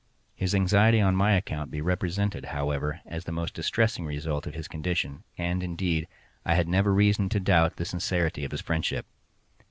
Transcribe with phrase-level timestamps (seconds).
[0.33, 4.67] His anxiety on my account he represented, however, as the most distressing result of his
[4.67, 6.07] condition; and, indeed,
[6.43, 9.05] I had never reason to doubt the sincerity of his friendship.